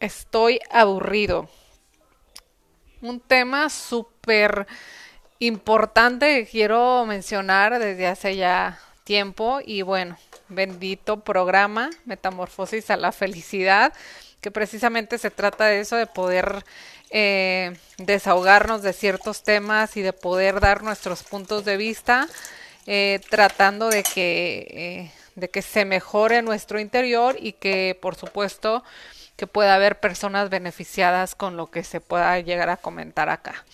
estoy 0.00 0.60
aburrido. 0.70 1.48
Un 3.02 3.20
tema 3.20 3.68
súper 3.68 4.66
importante 5.38 6.26
que 6.34 6.50
quiero 6.50 7.04
mencionar 7.06 7.78
desde 7.78 8.06
hace 8.06 8.36
ya 8.36 8.78
tiempo 9.04 9.60
y 9.64 9.82
bueno, 9.82 10.18
bendito 10.48 11.20
programa 11.20 11.90
Metamorfosis 12.04 12.90
a 12.90 12.96
la 12.96 13.12
Felicidad, 13.12 13.92
que 14.40 14.50
precisamente 14.50 15.18
se 15.18 15.30
trata 15.30 15.66
de 15.66 15.80
eso, 15.80 15.96
de 15.96 16.06
poder 16.06 16.64
eh, 17.10 17.76
desahogarnos 17.98 18.82
de 18.82 18.92
ciertos 18.92 19.42
temas 19.42 19.96
y 19.96 20.02
de 20.02 20.12
poder 20.12 20.60
dar 20.60 20.82
nuestros 20.82 21.22
puntos 21.22 21.64
de 21.64 21.76
vista, 21.76 22.28
eh, 22.86 23.20
tratando 23.30 23.88
de 23.88 24.02
que, 24.02 24.66
eh, 24.70 25.12
de 25.34 25.48
que 25.48 25.62
se 25.62 25.84
mejore 25.84 26.42
nuestro 26.42 26.80
interior 26.80 27.36
y 27.38 27.52
que 27.52 27.98
por 28.00 28.14
supuesto 28.14 28.84
que 29.40 29.46
pueda 29.46 29.74
haber 29.74 30.00
personas 30.00 30.50
beneficiadas 30.50 31.34
con 31.34 31.56
lo 31.56 31.70
que 31.70 31.82
se 31.82 32.02
pueda 32.02 32.38
llegar 32.40 32.68
a 32.68 32.76
comentar 32.76 33.30
acá. 33.30 33.64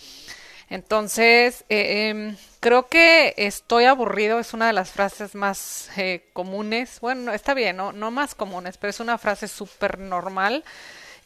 Entonces, 0.69 1.65
eh, 1.67 2.07
em, 2.07 2.37
creo 2.61 2.87
que 2.87 3.33
estoy 3.35 3.83
aburrido 3.83 4.39
es 4.39 4.53
una 4.53 4.67
de 4.67 4.71
las 4.71 4.91
frases 4.91 5.35
más 5.35 5.89
eh, 5.97 6.23
comunes. 6.31 7.01
Bueno, 7.01 7.33
está 7.33 7.53
bien, 7.53 7.75
no, 7.75 7.91
no 7.91 8.11
más 8.11 8.33
comunes, 8.33 8.77
pero 8.77 8.91
es 8.91 9.01
una 9.01 9.17
frase 9.17 9.49
súper 9.49 9.99
normal. 9.99 10.63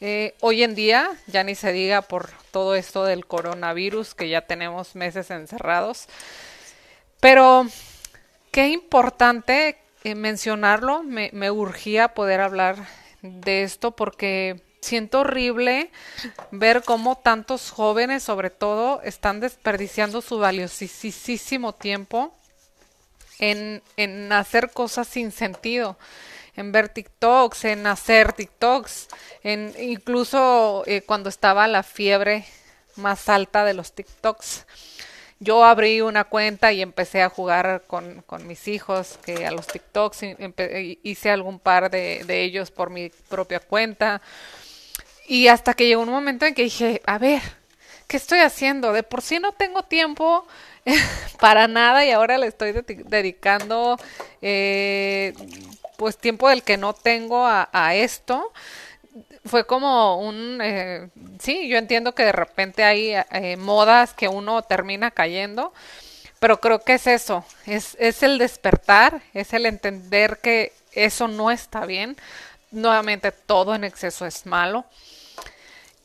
Eh, 0.00 0.34
hoy 0.40 0.64
en 0.64 0.74
día, 0.74 1.12
ya 1.28 1.44
ni 1.44 1.54
se 1.54 1.70
diga 1.70 2.02
por 2.02 2.30
todo 2.50 2.74
esto 2.74 3.04
del 3.04 3.26
coronavirus, 3.26 4.16
que 4.16 4.28
ya 4.28 4.40
tenemos 4.40 4.96
meses 4.96 5.30
encerrados. 5.30 6.08
Pero 7.20 7.68
qué 8.50 8.70
importante 8.70 9.78
mencionarlo, 10.02 11.04
me, 11.04 11.30
me 11.32 11.52
urgía 11.52 12.08
poder 12.08 12.40
hablar 12.40 13.01
de 13.22 13.62
esto 13.62 13.92
porque 13.92 14.62
siento 14.80 15.20
horrible 15.20 15.90
ver 16.50 16.82
cómo 16.82 17.16
tantos 17.16 17.70
jóvenes, 17.70 18.22
sobre 18.22 18.50
todo, 18.50 19.00
están 19.02 19.40
desperdiciando 19.40 20.20
su 20.20 20.38
valiosísimo 20.38 21.72
tiempo 21.72 22.34
en, 23.38 23.82
en 23.96 24.32
hacer 24.32 24.70
cosas 24.70 25.06
sin 25.08 25.30
sentido, 25.32 25.96
en 26.56 26.72
ver 26.72 26.88
TikToks, 26.88 27.64
en 27.64 27.86
hacer 27.86 28.32
TikToks, 28.32 29.08
en 29.42 29.72
incluso 29.78 30.82
eh, 30.86 31.02
cuando 31.02 31.28
estaba 31.28 31.66
la 31.68 31.82
fiebre 31.82 32.44
más 32.96 33.28
alta 33.28 33.64
de 33.64 33.74
los 33.74 33.92
TikToks 33.92 34.66
yo 35.42 35.64
abrí 35.64 36.00
una 36.00 36.24
cuenta 36.24 36.72
y 36.72 36.82
empecé 36.82 37.20
a 37.20 37.28
jugar 37.28 37.82
con, 37.88 38.22
con 38.22 38.46
mis 38.46 38.68
hijos, 38.68 39.18
que 39.24 39.44
a 39.44 39.50
los 39.50 39.66
TikToks 39.66 40.20
hice 41.02 41.30
algún 41.30 41.58
par 41.58 41.90
de, 41.90 42.22
de, 42.24 42.42
ellos 42.42 42.70
por 42.70 42.90
mi 42.90 43.10
propia 43.28 43.58
cuenta. 43.58 44.22
Y 45.26 45.48
hasta 45.48 45.74
que 45.74 45.86
llegó 45.86 46.02
un 46.02 46.10
momento 46.10 46.46
en 46.46 46.54
que 46.54 46.62
dije, 46.62 47.02
a 47.06 47.18
ver, 47.18 47.42
¿qué 48.06 48.16
estoy 48.16 48.38
haciendo? 48.38 48.92
De 48.92 49.02
por 49.02 49.20
sí 49.20 49.40
no 49.40 49.52
tengo 49.52 49.82
tiempo 49.82 50.46
para 51.40 51.66
nada 51.66 52.04
y 52.04 52.12
ahora 52.12 52.38
le 52.38 52.46
estoy 52.46 52.72
dedicando 52.72 53.98
eh, 54.40 55.32
pues 55.96 56.18
tiempo 56.18 56.48
del 56.48 56.62
que 56.62 56.76
no 56.76 56.92
tengo 56.92 57.46
a, 57.46 57.68
a 57.72 57.96
esto 57.96 58.52
fue 59.44 59.66
como 59.66 60.18
un, 60.18 60.60
eh, 60.62 61.08
sí, 61.40 61.68
yo 61.68 61.78
entiendo 61.78 62.14
que 62.14 62.24
de 62.24 62.32
repente 62.32 62.84
hay 62.84 63.14
eh, 63.30 63.56
modas 63.56 64.14
que 64.14 64.28
uno 64.28 64.62
termina 64.62 65.10
cayendo, 65.10 65.72
pero 66.38 66.60
creo 66.60 66.80
que 66.80 66.94
es 66.94 67.06
eso, 67.06 67.44
es, 67.66 67.96
es 67.98 68.22
el 68.22 68.38
despertar, 68.38 69.22
es 69.34 69.52
el 69.52 69.66
entender 69.66 70.38
que 70.42 70.72
eso 70.92 71.28
no 71.28 71.50
está 71.50 71.86
bien, 71.86 72.16
nuevamente 72.70 73.32
todo 73.32 73.74
en 73.74 73.84
exceso 73.84 74.26
es 74.26 74.46
malo. 74.46 74.84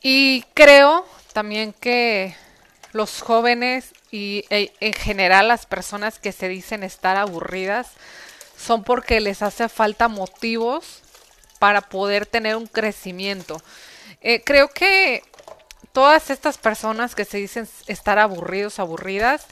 Y 0.00 0.42
creo 0.54 1.06
también 1.32 1.72
que 1.72 2.36
los 2.92 3.22
jóvenes 3.22 3.92
y 4.10 4.44
e, 4.50 4.72
en 4.80 4.92
general 4.92 5.48
las 5.48 5.66
personas 5.66 6.18
que 6.18 6.32
se 6.32 6.48
dicen 6.48 6.82
estar 6.82 7.16
aburridas 7.16 7.88
son 8.56 8.84
porque 8.84 9.20
les 9.20 9.42
hace 9.42 9.68
falta 9.68 10.08
motivos 10.08 11.02
para 11.58 11.80
poder 11.80 12.26
tener 12.26 12.56
un 12.56 12.66
crecimiento. 12.66 13.60
Eh, 14.20 14.42
creo 14.44 14.68
que 14.68 15.22
todas 15.92 16.30
estas 16.30 16.58
personas 16.58 17.14
que 17.14 17.24
se 17.24 17.38
dicen 17.38 17.68
estar 17.86 18.18
aburridos, 18.18 18.78
aburridas, 18.78 19.46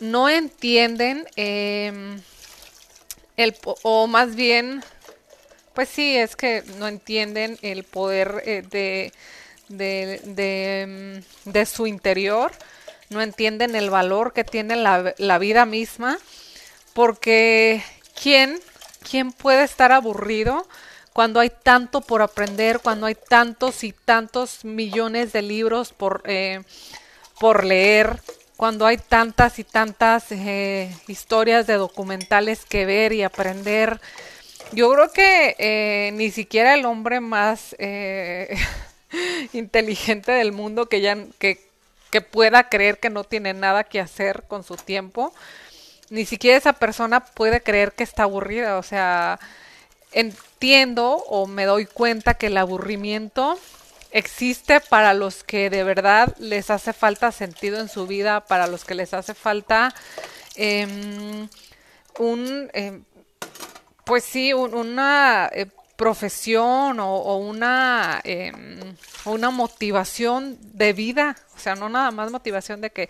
no 0.00 0.28
entienden 0.28 1.26
em, 1.36 2.20
el, 3.36 3.56
o 3.82 4.06
más 4.06 4.34
bien, 4.34 4.82
pues 5.74 5.88
sí, 5.88 6.16
es 6.16 6.36
que 6.36 6.62
no 6.78 6.88
entienden 6.88 7.58
el 7.62 7.84
poder 7.84 8.42
eh, 8.44 8.62
de, 8.68 9.12
de, 9.68 10.20
de, 10.24 10.80
em, 10.82 11.22
de, 11.44 11.66
su 11.66 11.86
interior, 11.86 12.52
no 13.10 13.22
entienden 13.22 13.76
el 13.76 13.90
valor 13.90 14.32
que 14.32 14.44
tiene 14.44 14.76
la, 14.76 15.14
la 15.18 15.38
vida 15.38 15.66
misma, 15.66 16.18
porque 16.94 17.82
¿quién, 18.20 18.60
quién 19.08 19.32
puede 19.32 19.64
estar 19.64 19.92
aburrido? 19.92 20.66
Cuando 21.12 21.40
hay 21.40 21.50
tanto 21.50 22.00
por 22.00 22.22
aprender, 22.22 22.80
cuando 22.80 23.06
hay 23.06 23.14
tantos 23.14 23.84
y 23.84 23.92
tantos 23.92 24.64
millones 24.64 25.32
de 25.32 25.42
libros 25.42 25.92
por, 25.92 26.22
eh, 26.26 26.62
por 27.38 27.64
leer, 27.64 28.20
cuando 28.62 28.86
hay 28.86 28.96
tantas 28.96 29.58
y 29.58 29.64
tantas 29.64 30.30
eh, 30.30 30.94
historias 31.08 31.66
de 31.66 31.74
documentales 31.74 32.64
que 32.64 32.86
ver 32.86 33.12
y 33.12 33.24
aprender. 33.24 34.00
Yo 34.70 34.92
creo 34.92 35.10
que 35.10 35.56
eh, 35.58 36.12
ni 36.14 36.30
siquiera 36.30 36.74
el 36.74 36.84
hombre 36.86 37.18
más 37.18 37.74
eh, 37.80 38.56
inteligente 39.52 40.30
del 40.30 40.52
mundo 40.52 40.86
que 40.86 41.00
ya 41.00 41.18
que, 41.40 41.60
que 42.10 42.20
pueda 42.20 42.68
creer 42.68 42.98
que 42.98 43.10
no 43.10 43.24
tiene 43.24 43.52
nada 43.52 43.82
que 43.82 43.98
hacer 43.98 44.44
con 44.46 44.62
su 44.62 44.76
tiempo, 44.76 45.34
ni 46.10 46.24
siquiera 46.24 46.56
esa 46.56 46.74
persona 46.74 47.24
puede 47.24 47.62
creer 47.62 47.92
que 47.92 48.04
está 48.04 48.22
aburrida. 48.22 48.78
O 48.78 48.84
sea, 48.84 49.40
entiendo 50.12 51.12
o 51.28 51.46
me 51.46 51.64
doy 51.64 51.86
cuenta 51.86 52.34
que 52.34 52.46
el 52.48 52.56
aburrimiento 52.56 53.58
existe 54.10 54.80
para 54.80 55.14
los 55.14 55.42
que 55.42 55.70
de 55.70 55.84
verdad 55.84 56.36
les 56.38 56.70
hace 56.70 56.92
falta 56.92 57.32
sentido 57.32 57.80
en 57.80 57.88
su 57.88 58.06
vida, 58.06 58.44
para 58.44 58.66
los 58.66 58.84
que 58.84 58.94
les 58.94 59.14
hace 59.14 59.34
falta 59.34 59.94
eh, 60.56 61.48
un, 62.18 62.70
eh, 62.74 63.00
pues 64.04 64.24
sí, 64.24 64.52
un, 64.52 64.74
una 64.74 65.48
eh, 65.52 65.66
profesión 65.96 67.00
o, 67.00 67.14
o 67.14 67.36
una, 67.36 68.20
eh, 68.24 68.52
una 69.24 69.50
motivación 69.50 70.58
de 70.60 70.92
vida, 70.92 71.36
o 71.56 71.58
sea, 71.58 71.74
no 71.74 71.88
nada 71.88 72.10
más 72.10 72.30
motivación 72.30 72.80
de 72.80 72.90
que 72.90 73.08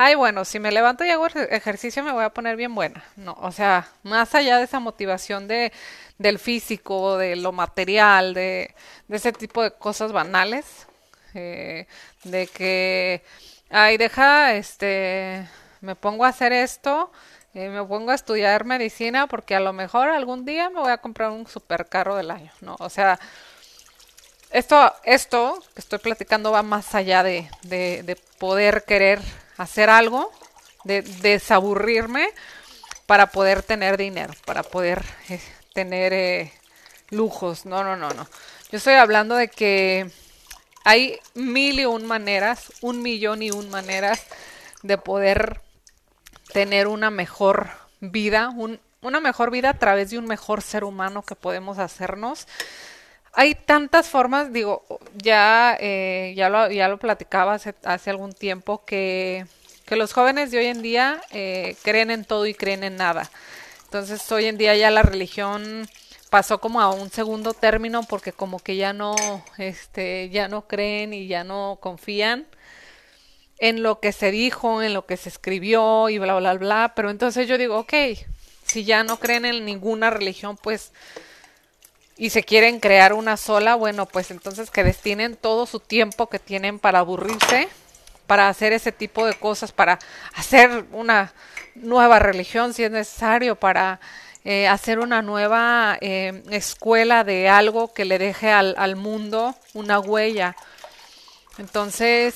ay, 0.00 0.14
bueno, 0.14 0.44
si 0.44 0.60
me 0.60 0.70
levanto 0.70 1.04
y 1.04 1.10
hago 1.10 1.26
ejercicio 1.26 2.04
me 2.04 2.12
voy 2.12 2.24
a 2.24 2.30
poner 2.30 2.56
bien 2.56 2.72
buena. 2.74 3.04
No, 3.16 3.36
o 3.40 3.50
sea, 3.50 3.88
más 4.04 4.32
allá 4.34 4.58
de 4.58 4.64
esa 4.64 4.78
motivación 4.78 5.48
de, 5.48 5.72
del 6.18 6.38
físico, 6.38 7.18
de 7.18 7.34
lo 7.34 7.50
material, 7.52 8.32
de, 8.32 8.74
ese 9.08 9.32
tipo 9.32 9.60
de 9.62 9.72
cosas 9.72 10.12
banales, 10.12 10.86
eh, 11.34 11.86
de 12.22 12.46
que, 12.46 13.24
ay, 13.70 13.96
deja, 13.98 14.54
este, 14.54 15.48
me 15.80 15.96
pongo 15.96 16.24
a 16.24 16.28
hacer 16.28 16.52
esto, 16.52 17.10
eh, 17.54 17.68
me 17.68 17.84
pongo 17.84 18.12
a 18.12 18.14
estudiar 18.14 18.64
medicina 18.64 19.26
porque 19.26 19.56
a 19.56 19.60
lo 19.60 19.72
mejor 19.72 20.10
algún 20.10 20.44
día 20.44 20.70
me 20.70 20.80
voy 20.80 20.92
a 20.92 20.98
comprar 20.98 21.30
un 21.30 21.46
supercarro 21.48 22.14
del 22.16 22.30
año, 22.30 22.52
¿no? 22.60 22.76
O 22.78 22.88
sea, 22.88 23.18
esto, 24.50 24.92
esto 25.04 25.62
que 25.74 25.80
estoy 25.80 25.98
platicando 25.98 26.52
va 26.52 26.62
más 26.62 26.94
allá 26.94 27.22
de, 27.22 27.48
de, 27.62 28.02
de 28.02 28.16
poder 28.38 28.84
querer 28.84 29.20
hacer 29.56 29.90
algo, 29.90 30.32
de 30.84 31.02
desaburrirme 31.02 32.28
para 33.06 33.26
poder 33.26 33.62
tener 33.62 33.96
dinero, 33.96 34.34
para 34.44 34.62
poder 34.62 35.02
eh, 35.28 35.40
tener 35.72 36.12
eh, 36.12 36.52
lujos. 37.10 37.66
No, 37.66 37.82
no, 37.82 37.96
no, 37.96 38.10
no. 38.10 38.26
Yo 38.70 38.78
estoy 38.78 38.94
hablando 38.94 39.34
de 39.34 39.48
que 39.48 40.10
hay 40.84 41.18
mil 41.34 41.80
y 41.80 41.86
un 41.86 42.06
maneras, 42.06 42.72
un 42.80 43.02
millón 43.02 43.42
y 43.42 43.50
un 43.50 43.70
maneras 43.70 44.22
de 44.82 44.98
poder 44.98 45.60
tener 46.52 46.86
una 46.86 47.10
mejor 47.10 47.68
vida, 48.00 48.50
un, 48.54 48.80
una 49.00 49.20
mejor 49.20 49.50
vida 49.50 49.70
a 49.70 49.78
través 49.78 50.10
de 50.10 50.18
un 50.18 50.26
mejor 50.26 50.62
ser 50.62 50.84
humano 50.84 51.22
que 51.22 51.34
podemos 51.34 51.78
hacernos. 51.78 52.46
Hay 53.32 53.54
tantas 53.54 54.08
formas, 54.08 54.52
digo, 54.52 54.84
ya, 55.14 55.76
eh, 55.80 56.32
ya, 56.36 56.48
lo, 56.48 56.70
ya 56.70 56.88
lo 56.88 56.98
platicaba 56.98 57.54
hace, 57.54 57.74
hace 57.84 58.10
algún 58.10 58.32
tiempo, 58.32 58.84
que, 58.84 59.46
que, 59.86 59.96
los 59.96 60.12
jóvenes 60.12 60.50
de 60.50 60.58
hoy 60.58 60.66
en 60.66 60.82
día 60.82 61.20
eh, 61.30 61.76
creen 61.82 62.10
en 62.10 62.24
todo 62.24 62.46
y 62.46 62.54
creen 62.54 62.84
en 62.84 62.96
nada. 62.96 63.30
Entonces 63.84 64.30
hoy 64.32 64.46
en 64.46 64.58
día 64.58 64.76
ya 64.76 64.90
la 64.90 65.02
religión 65.02 65.88
pasó 66.30 66.60
como 66.60 66.80
a 66.80 66.90
un 66.90 67.10
segundo 67.10 67.54
término 67.54 68.02
porque 68.02 68.32
como 68.32 68.58
que 68.58 68.76
ya 68.76 68.92
no, 68.92 69.14
este, 69.56 70.28
ya 70.30 70.48
no 70.48 70.66
creen 70.66 71.14
y 71.14 71.26
ya 71.26 71.44
no 71.44 71.78
confían 71.80 72.46
en 73.58 73.82
lo 73.82 74.00
que 74.00 74.12
se 74.12 74.30
dijo, 74.30 74.82
en 74.82 74.94
lo 74.94 75.06
que 75.06 75.16
se 75.16 75.28
escribió 75.28 76.08
y 76.08 76.18
bla, 76.18 76.36
bla, 76.38 76.54
bla. 76.54 76.92
Pero 76.94 77.10
entonces 77.10 77.48
yo 77.48 77.58
digo, 77.58 77.78
ok, 77.78 77.94
si 78.64 78.84
ya 78.84 79.04
no 79.04 79.18
creen 79.18 79.44
en 79.44 79.64
ninguna 79.64 80.10
religión, 80.10 80.56
pues 80.56 80.92
y 82.18 82.30
se 82.30 82.42
quieren 82.42 82.80
crear 82.80 83.12
una 83.12 83.36
sola, 83.36 83.76
bueno, 83.76 84.06
pues 84.06 84.32
entonces 84.32 84.70
que 84.70 84.82
destinen 84.82 85.36
todo 85.36 85.66
su 85.66 85.78
tiempo 85.78 86.28
que 86.28 86.40
tienen 86.40 86.80
para 86.80 86.98
aburrirse, 86.98 87.68
para 88.26 88.48
hacer 88.48 88.72
ese 88.72 88.90
tipo 88.90 89.24
de 89.24 89.34
cosas, 89.34 89.70
para 89.70 90.00
hacer 90.34 90.84
una 90.92 91.32
nueva 91.76 92.18
religión 92.18 92.74
si 92.74 92.82
es 92.82 92.90
necesario, 92.90 93.54
para 93.54 94.00
eh, 94.44 94.66
hacer 94.66 94.98
una 94.98 95.22
nueva 95.22 95.96
eh, 96.00 96.42
escuela 96.50 97.22
de 97.22 97.48
algo 97.48 97.92
que 97.94 98.04
le 98.04 98.18
deje 98.18 98.50
al, 98.50 98.74
al 98.78 98.96
mundo 98.96 99.54
una 99.72 100.00
huella. 100.00 100.56
Entonces, 101.58 102.34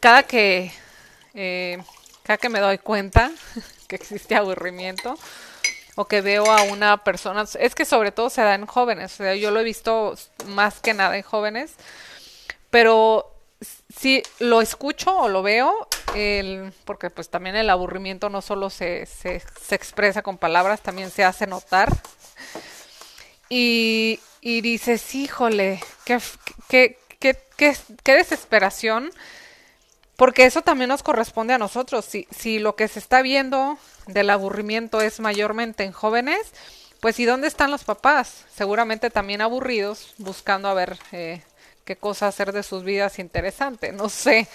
cada 0.00 0.22
que, 0.22 0.72
eh, 1.34 1.82
cada 2.22 2.38
que 2.38 2.48
me 2.48 2.60
doy 2.60 2.78
cuenta 2.78 3.30
que 3.88 3.96
existe 3.96 4.34
aburrimiento, 4.36 5.18
o 5.94 6.06
que 6.06 6.20
veo 6.20 6.50
a 6.50 6.62
una 6.62 7.04
persona, 7.04 7.44
es 7.58 7.74
que 7.74 7.84
sobre 7.84 8.12
todo 8.12 8.30
se 8.30 8.42
da 8.42 8.54
en 8.54 8.66
jóvenes, 8.66 9.18
yo 9.38 9.50
lo 9.50 9.60
he 9.60 9.64
visto 9.64 10.14
más 10.46 10.80
que 10.80 10.94
nada 10.94 11.16
en 11.16 11.22
jóvenes, 11.22 11.74
pero 12.70 13.32
si 13.94 14.22
lo 14.38 14.60
escucho 14.60 15.16
o 15.16 15.28
lo 15.28 15.42
veo, 15.42 15.86
el, 16.14 16.72
porque 16.84 17.10
pues 17.10 17.28
también 17.28 17.56
el 17.56 17.70
aburrimiento 17.70 18.28
no 18.28 18.42
solo 18.42 18.70
se, 18.70 19.06
se, 19.06 19.42
expresa 19.70 20.22
con 20.22 20.38
palabras, 20.38 20.80
también 20.80 21.10
se 21.10 21.24
hace 21.24 21.46
notar. 21.46 21.90
Y, 23.48 24.20
y 24.40 24.62
dices, 24.62 25.14
híjole, 25.14 25.80
qué, 26.04 26.18
qué, 26.68 26.98
qué, 27.18 27.36
qué 28.02 28.14
desesperación 28.14 29.12
porque 30.22 30.44
eso 30.44 30.62
también 30.62 30.86
nos 30.86 31.02
corresponde 31.02 31.52
a 31.52 31.58
nosotros. 31.58 32.04
Si, 32.04 32.28
si 32.30 32.60
lo 32.60 32.76
que 32.76 32.86
se 32.86 33.00
está 33.00 33.22
viendo 33.22 33.76
del 34.06 34.30
aburrimiento 34.30 35.00
es 35.00 35.18
mayormente 35.18 35.82
en 35.82 35.90
jóvenes, 35.90 36.38
pues 37.00 37.18
¿y 37.18 37.24
dónde 37.24 37.48
están 37.48 37.72
los 37.72 37.82
papás? 37.82 38.44
Seguramente 38.54 39.10
también 39.10 39.40
aburridos, 39.40 40.14
buscando 40.18 40.68
a 40.68 40.74
ver 40.74 40.96
eh, 41.10 41.42
qué 41.84 41.96
cosa 41.96 42.28
hacer 42.28 42.52
de 42.52 42.62
sus 42.62 42.84
vidas 42.84 43.18
interesante, 43.18 43.90
no 43.90 44.08
sé. 44.08 44.46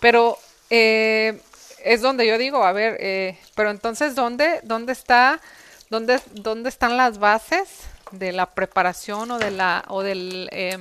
Pero 0.00 0.38
eh, 0.70 1.38
es 1.84 2.00
donde 2.00 2.26
yo 2.26 2.38
digo, 2.38 2.64
a 2.64 2.72
ver, 2.72 2.96
eh, 2.98 3.38
pero 3.54 3.70
entonces, 3.70 4.14
¿dónde, 4.14 4.60
dónde 4.62 4.94
está, 4.94 5.42
dónde, 5.90 6.18
dónde 6.32 6.70
están 6.70 6.96
las 6.96 7.18
bases 7.18 7.68
de 8.10 8.32
la 8.32 8.46
preparación 8.46 9.32
o 9.32 9.38
de 9.38 9.50
la, 9.50 9.84
o 9.88 10.02
del, 10.02 10.48
eh, 10.50 10.78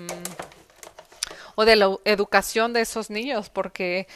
o 1.60 1.66
de 1.66 1.76
la 1.76 1.98
educación 2.06 2.72
de 2.72 2.82
esos 2.82 3.10
niños? 3.10 3.50
Porque 3.50 4.08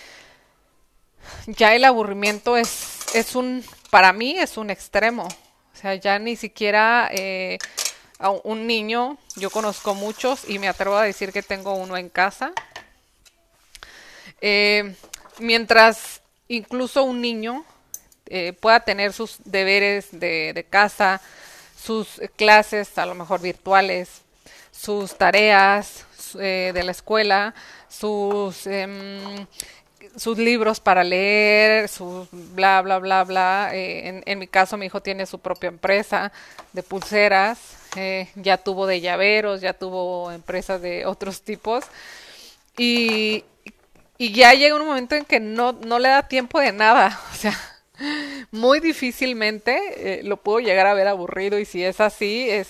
ya 1.47 1.73
el 1.73 1.83
aburrimiento 1.83 2.55
es, 2.55 3.15
es 3.15 3.35
un, 3.35 3.65
para 3.89 4.13
mí 4.13 4.37
es 4.37 4.57
un 4.57 4.69
extremo. 4.69 5.23
O 5.23 5.77
sea, 5.81 5.95
ya 5.95 6.19
ni 6.19 6.35
siquiera 6.35 7.09
eh, 7.11 7.57
un 8.43 8.67
niño, 8.67 9.17
yo 9.35 9.49
conozco 9.49 9.95
muchos 9.95 10.47
y 10.47 10.59
me 10.59 10.67
atrevo 10.67 10.97
a 10.97 11.03
decir 11.03 11.33
que 11.33 11.41
tengo 11.41 11.73
uno 11.73 11.97
en 11.97 12.09
casa. 12.09 12.53
Eh, 14.39 14.95
mientras 15.39 16.21
incluso 16.47 17.03
un 17.03 17.21
niño 17.21 17.65
eh, 18.27 18.53
pueda 18.53 18.81
tener 18.81 19.13
sus 19.13 19.37
deberes 19.45 20.09
de, 20.11 20.53
de 20.53 20.63
casa, 20.63 21.21
sus 21.75 22.21
clases 22.35 22.99
a 22.99 23.07
lo 23.07 23.15
mejor 23.15 23.41
virtuales, 23.41 24.21
sus 24.71 25.15
tareas 25.17 26.05
eh, 26.39 26.71
de 26.73 26.83
la 26.83 26.91
escuela, 26.91 27.53
sus 27.87 28.65
eh, 28.67 29.45
sus 30.15 30.37
libros 30.37 30.79
para 30.79 31.03
leer, 31.03 31.87
sus 31.87 32.27
bla, 32.31 32.81
bla, 32.81 32.99
bla, 32.99 33.23
bla. 33.23 33.69
Eh, 33.73 34.21
en, 34.25 34.39
mi 34.39 34.47
caso, 34.47 34.77
mi 34.77 34.87
hijo 34.87 35.01
tiene 35.01 35.25
su 35.25 35.39
propia 35.39 35.67
empresa 35.67 36.31
de 36.73 36.83
pulseras, 36.83 37.59
eh, 37.95 38.29
ya 38.35 38.57
tuvo 38.57 38.87
de 38.87 39.01
llaveros, 39.01 39.61
ya 39.61 39.73
tuvo 39.73 40.31
empresas 40.31 40.81
de 40.81 41.05
otros 41.05 41.41
tipos. 41.41 41.85
Y, 42.77 43.43
y 44.17 44.33
ya 44.33 44.53
llega 44.53 44.75
un 44.75 44.85
momento 44.85 45.15
en 45.15 45.25
que 45.25 45.39
no, 45.39 45.73
no 45.73 45.99
le 45.99 46.09
da 46.09 46.27
tiempo 46.27 46.59
de 46.59 46.71
nada. 46.71 47.19
O 47.31 47.35
sea, 47.35 47.57
muy 48.51 48.79
difícilmente 48.79 50.21
lo 50.23 50.37
puedo 50.37 50.59
llegar 50.59 50.87
a 50.87 50.95
ver 50.95 51.07
aburrido 51.07 51.59
y 51.59 51.65
si 51.65 51.83
es 51.83 51.99
así, 51.99 52.49
es 52.49 52.67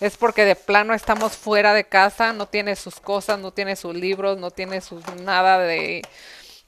es 0.00 0.16
porque 0.16 0.44
de 0.44 0.54
plano 0.54 0.94
estamos 0.94 1.36
fuera 1.36 1.74
de 1.74 1.84
casa, 1.84 2.32
no 2.32 2.46
tiene 2.46 2.76
sus 2.76 3.00
cosas, 3.00 3.38
no 3.38 3.52
tiene 3.52 3.76
sus 3.76 3.94
libros, 3.94 4.38
no 4.38 4.50
tiene 4.50 4.80
sus 4.80 5.04
nada 5.22 5.58
de 5.58 6.02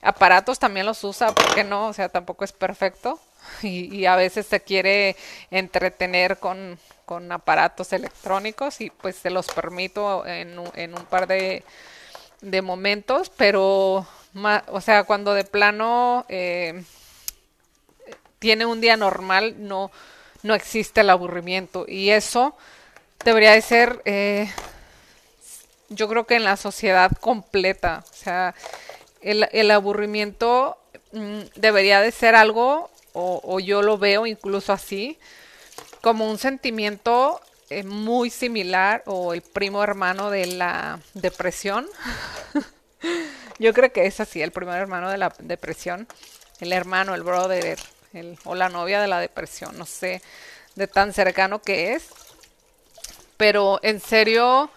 aparatos, 0.03 0.59
también 0.59 0.87
los 0.87 1.05
usa, 1.05 1.33
¿por 1.33 1.55
qué 1.55 1.63
no? 1.63 1.89
O 1.89 1.93
sea, 1.93 2.09
tampoco 2.09 2.45
es 2.45 2.53
perfecto 2.53 3.21
y, 3.63 3.95
y 3.95 4.07
a 4.07 4.17
veces 4.17 4.47
se 4.47 4.61
quiere 4.61 5.17
entretener 5.51 6.39
con, 6.39 6.79
con, 7.05 7.31
aparatos 7.31 7.93
electrónicos 7.93 8.81
y 8.81 8.91
pues 8.91 9.17
se 9.17 9.31
los 9.31 9.47
permito 9.47 10.27
en, 10.27 10.57
en 10.75 10.95
un 10.95 11.05
par 11.07 11.27
de, 11.27 11.63
de 12.41 12.63
momentos, 12.63 13.31
pero, 13.37 14.07
o 14.69 14.81
sea, 14.81 15.05
cuando 15.05 15.35
de 15.35 15.45
plano 15.45 16.25
eh, 16.29 16.83
tiene 18.39 18.67
un 18.67 18.81
día 18.81 18.97
normal, 18.97 19.55
no, 19.59 19.91
no 20.43 20.55
existe 20.55 21.03
el 21.03 21.11
aburrimiento 21.11 21.85
y 21.87 22.11
eso 22.11 22.57
debería 23.25 23.53
de 23.53 23.63
ser, 23.63 24.03
eh, 24.05 24.51
yo 25.89 26.09
creo 26.09 26.27
que 26.27 26.37
en 26.37 26.45
la 26.45 26.57
sociedad 26.57 27.11
completa, 27.21 28.05
o 28.11 28.15
sea, 28.15 28.55
el, 29.21 29.71
aburrimiento 29.71 30.79
mm, 31.13 31.41
debería 31.57 32.01
de 32.01 32.13
ser 32.13 32.35
algo, 32.35 32.91
o, 33.13 33.41
o, 33.45 33.61
yo 33.61 33.83
lo 33.83 33.99
veo 33.99 34.27
incluso 34.27 34.73
así, 34.73 35.19
como 36.01 36.31
un 36.31 36.39
sentimiento 36.39 37.41
eh, 37.69 37.83
muy 37.83 38.31
similar 38.31 39.03
o 39.07 39.35
el 39.35 39.43
primo 39.43 39.83
hermano 39.83 40.31
de 40.31 40.47
la 40.47 41.01
depresión. 41.15 41.87
yo 43.59 43.73
creo 43.75 43.93
que 43.93 44.07
es 44.07 44.21
así, 44.21 44.41
el 44.43 44.53
primer 44.53 44.77
hermano 44.77 45.11
de 45.11 45.19
la 45.19 45.33
depresión, 45.41 46.09
el 46.61 46.73
hermano, 46.73 47.15
el 47.15 47.23
brother, 47.23 47.79
el, 48.13 48.39
o 48.45 48.55
la 48.55 48.69
novia 48.69 49.01
de 49.01 49.09
la 49.09 49.21
depresión, 49.21 49.77
no 49.77 49.87
sé 49.87 50.23
de 50.75 50.87
tan 50.87 51.13
cercano 51.13 51.61
que 51.61 51.95
es 51.95 52.09
pero 53.41 53.81
en 53.83 54.01
serio 54.01 54.69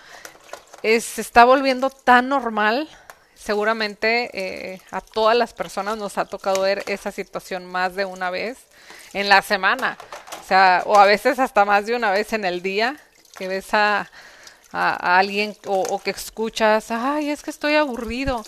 es, 0.83 1.04
se 1.04 1.19
está 1.19 1.44
volviendo 1.44 1.89
tan 1.89 2.30
normal. 2.30 2.88
Seguramente 3.36 4.30
eh, 4.31 4.81
a 4.89 5.01
todas 5.01 5.36
las 5.36 5.54
personas 5.54 5.98
nos 5.98 6.18
ha 6.18 6.24
tocado 6.24 6.62
ver 6.62 6.81
esa 6.88 7.12
situación 7.12 7.65
más 7.65 7.94
de 7.95 8.06
una 8.06 8.30
vez 8.30 8.57
en 9.12 9.27
la 9.27 9.42
semana. 9.42 9.98
O 10.42 10.48
sea, 10.48 10.81
o 10.86 10.98
a 10.98 11.06
veces 11.06 11.39
hasta 11.39 11.65
más 11.65 11.88
de 11.88 11.98
una 11.98 12.12
vez 12.12 12.31
en 12.31 12.45
el 12.45 12.62
día 12.62 12.95
que 13.38 13.50
ves 13.50 13.74
a, 13.74 14.10
alguien 14.71 15.57
o, 15.65 16.00
que 16.00 16.12
escuchas, 16.12 16.89
ay, 16.89 17.32
es 17.32 17.43
que 17.43 17.50
estoy 17.50 17.75
aburrido. 17.75 18.46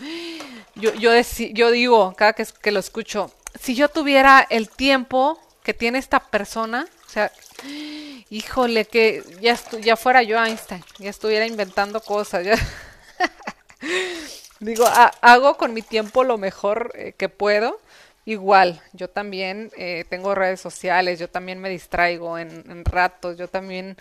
Yo, 0.75 0.93
yo, 0.93 1.11
yo 1.51 1.71
digo, 1.71 2.15
cada 2.15 2.31
que, 2.31 2.47
que 2.61 2.71
lo 2.71 2.79
escucho, 2.79 3.33
si 3.59 3.75
yo 3.75 3.89
tuviera 3.89 4.47
el 4.49 4.69
tiempo 4.69 5.37
que 5.61 5.73
tiene 5.73 5.99
esta 5.99 6.21
persona, 6.21 6.87
o 7.05 7.09
sea, 7.09 7.33
híjole, 8.29 8.85
que 8.85 9.23
ya, 9.41 9.57
ya 9.81 9.95
fuera 9.95 10.23
yo 10.23 10.43
Einstein, 10.43 10.83
ya 10.99 11.09
estuviera 11.09 11.45
inventando 11.45 12.01
cosas. 12.01 12.45
Ya. 12.45 12.55
Digo, 14.59 14.85
hago 15.21 15.57
con 15.57 15.73
mi 15.73 15.81
tiempo 15.81 16.23
lo 16.23 16.37
mejor 16.37 16.91
eh, 16.95 17.13
que 17.17 17.29
puedo. 17.29 17.79
Igual, 18.25 18.81
yo 18.93 19.09
también 19.09 19.71
eh, 19.77 20.05
tengo 20.09 20.33
redes 20.33 20.59
sociales, 20.59 21.19
yo 21.19 21.29
también 21.29 21.59
me 21.59 21.69
distraigo 21.69 22.39
en, 22.39 22.63
en, 22.71 22.83
ratos, 22.83 23.37
yo 23.37 23.47
también 23.47 23.95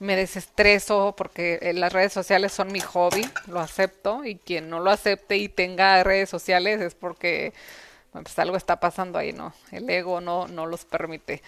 me 0.00 0.16
desestreso 0.16 1.14
porque 1.16 1.58
eh, 1.62 1.72
las 1.74 1.92
redes 1.92 2.12
sociales 2.12 2.52
son 2.52 2.72
mi 2.72 2.80
hobby, 2.80 3.22
lo 3.46 3.60
acepto 3.60 4.24
y 4.24 4.36
quien 4.36 4.70
no 4.70 4.80
lo 4.80 4.90
acepte 4.90 5.36
y 5.36 5.48
tenga 5.48 6.02
redes 6.02 6.30
sociales 6.30 6.80
es 6.80 6.94
porque 6.94 7.52
pues 8.12 8.36
algo 8.40 8.56
está 8.56 8.80
pasando 8.80 9.18
ahí, 9.18 9.32
¿no? 9.32 9.54
El 9.70 9.88
ego 9.88 10.20
no, 10.20 10.48
no 10.48 10.66
los 10.66 10.84
permite 10.84 11.42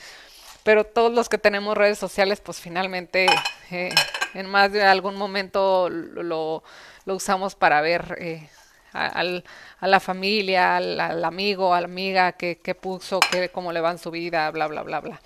pero 0.64 0.84
todos 0.84 1.12
los 1.12 1.28
que 1.28 1.38
tenemos 1.38 1.76
redes 1.76 1.98
sociales, 1.98 2.40
pues 2.40 2.60
finalmente 2.60 3.26
eh, 3.70 3.94
en 4.34 4.46
más 4.46 4.72
de 4.72 4.82
algún 4.82 5.16
momento 5.16 5.88
lo, 5.88 6.62
lo 7.04 7.14
usamos 7.14 7.54
para 7.54 7.80
ver 7.80 8.16
eh, 8.18 8.48
al, 8.92 9.44
a 9.80 9.86
la 9.86 10.00
familia, 10.00 10.76
al, 10.76 11.00
al, 11.00 11.24
amigo, 11.24 11.74
a 11.74 11.80
la 11.80 11.86
amiga 11.86 12.32
que, 12.32 12.58
que 12.58 12.74
puso, 12.74 13.20
que, 13.20 13.48
cómo 13.48 13.72
le 13.72 13.80
va 13.80 13.90
en 13.90 13.98
su 13.98 14.10
vida, 14.10 14.50
bla, 14.50 14.66
bla, 14.66 14.82
bla, 14.82 15.00
bla. 15.00 15.20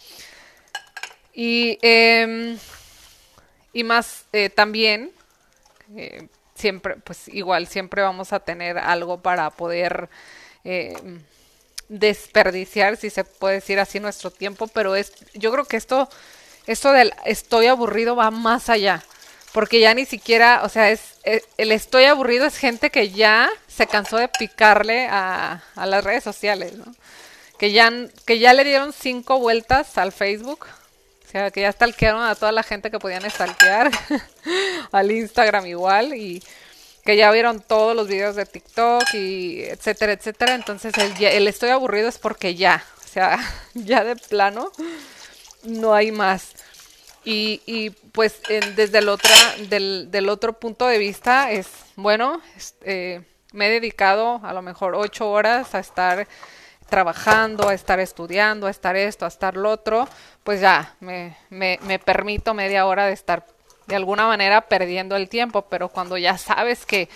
Y, 1.32 1.78
eh, 1.82 2.56
y 3.76 3.84
más 3.84 4.24
eh, 4.32 4.48
también, 4.48 5.10
eh, 5.94 6.28
siempre, 6.54 6.96
pues 6.96 7.28
igual, 7.28 7.66
siempre 7.66 8.00
vamos 8.00 8.32
a 8.32 8.40
tener 8.40 8.78
algo 8.78 9.20
para 9.20 9.50
poder 9.50 10.08
eh, 10.64 10.94
desperdiciar, 11.88 12.96
si 12.96 13.10
se 13.10 13.24
puede 13.24 13.56
decir 13.56 13.78
así, 13.78 14.00
nuestro 14.00 14.30
tiempo, 14.30 14.66
pero 14.68 14.96
es, 14.96 15.12
yo 15.34 15.52
creo 15.52 15.64
que 15.64 15.76
esto, 15.76 16.08
esto 16.66 16.92
del 16.92 17.12
estoy 17.24 17.66
aburrido 17.66 18.16
va 18.16 18.30
más 18.30 18.68
allá, 18.68 19.04
porque 19.52 19.80
ya 19.80 19.94
ni 19.94 20.04
siquiera, 20.04 20.62
o 20.64 20.68
sea, 20.68 20.90
es, 20.90 21.14
es 21.22 21.44
el 21.56 21.72
estoy 21.72 22.04
aburrido 22.04 22.46
es 22.46 22.56
gente 22.56 22.90
que 22.90 23.10
ya 23.10 23.48
se 23.68 23.86
cansó 23.86 24.18
de 24.18 24.28
picarle 24.28 25.06
a, 25.08 25.62
a 25.74 25.86
las 25.86 26.04
redes 26.04 26.24
sociales, 26.24 26.74
¿no? 26.74 26.84
Que 27.58 27.72
ya, 27.72 27.90
que 28.26 28.38
ya 28.38 28.52
le 28.52 28.64
dieron 28.64 28.92
cinco 28.92 29.38
vueltas 29.38 29.96
al 29.96 30.12
Facebook, 30.12 30.66
O 31.26 31.28
sea, 31.30 31.50
que 31.50 31.62
ya 31.62 31.72
stalkearon 31.72 32.22
a 32.22 32.34
toda 32.34 32.52
la 32.52 32.62
gente 32.62 32.90
que 32.90 32.98
podían 32.98 33.28
stalkear. 33.30 33.90
al 34.92 35.10
Instagram 35.10 35.66
igual. 35.66 36.14
Y 36.14 36.42
que 37.06 37.16
ya 37.16 37.30
vieron 37.30 37.60
todos 37.60 37.96
los 37.96 38.08
videos 38.08 38.34
de 38.36 38.44
TikTok 38.44 39.14
y 39.14 39.62
etcétera, 39.62 40.12
etcétera. 40.12 40.54
Entonces 40.54 40.92
el, 40.98 41.24
el 41.24 41.48
estoy 41.48 41.70
aburrido 41.70 42.08
es 42.08 42.18
porque 42.18 42.54
ya. 42.54 42.84
O 43.02 43.08
sea, 43.08 43.38
ya 43.74 44.04
de 44.04 44.16
plano 44.16 44.72
no 45.62 45.94
hay 45.94 46.12
más. 46.12 46.52
Y, 47.24 47.62
y 47.64 47.90
pues 47.90 48.40
desde 48.76 48.98
el, 48.98 49.08
otra, 49.08 49.34
del, 49.68 50.10
del, 50.10 50.28
otro 50.28 50.52
punto 50.60 50.86
de 50.86 50.98
vista 50.98 51.50
es, 51.50 51.68
bueno, 51.96 52.40
eh, 52.82 53.22
me 53.52 53.66
he 53.66 53.70
dedicado 53.70 54.40
a 54.44 54.52
lo 54.52 54.62
mejor 54.62 54.94
ocho 54.94 55.30
horas 55.30 55.74
a 55.74 55.80
estar 55.80 56.28
trabajando, 56.88 57.68
a 57.68 57.74
estar 57.74 57.98
estudiando, 57.98 58.68
a 58.68 58.70
estar 58.70 58.94
esto, 58.94 59.24
a 59.24 59.28
estar 59.28 59.56
lo 59.56 59.70
otro, 59.70 60.08
pues 60.44 60.60
ya 60.60 60.94
me, 61.00 61.36
me, 61.50 61.80
me 61.82 61.98
permito 61.98 62.54
media 62.54 62.86
hora 62.86 63.06
de 63.06 63.12
estar 63.12 63.44
de 63.86 63.96
alguna 63.96 64.26
manera 64.26 64.62
perdiendo 64.62 65.16
el 65.16 65.28
tiempo, 65.28 65.62
pero 65.62 65.88
cuando 65.88 66.16
ya 66.18 66.38
sabes 66.38 66.86
que, 66.86 67.08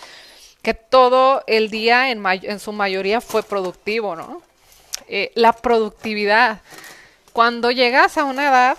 que 0.62 0.74
todo 0.74 1.42
el 1.46 1.70
día 1.70 2.10
en, 2.10 2.24
en 2.26 2.60
su 2.60 2.72
mayoría 2.72 3.20
fue 3.20 3.42
productivo, 3.42 4.16
¿no? 4.16 4.42
Eh, 5.08 5.32
la 5.34 5.52
productividad. 5.52 6.60
Cuando 7.32 7.70
llegas 7.70 8.18
a 8.18 8.24
una 8.24 8.48
edad 8.48 8.78